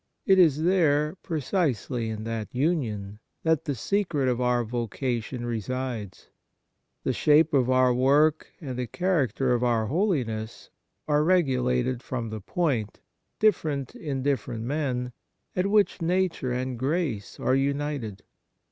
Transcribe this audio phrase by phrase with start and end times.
[0.25, 6.31] It is there, precisely in that union, that the secret of our vocation resides.
[7.03, 10.71] The shape of our w^ork and the character of our holiness
[11.07, 12.99] are regulated from the point,
[13.37, 15.11] different in different men,
[15.55, 18.23] at which nature and grace are united.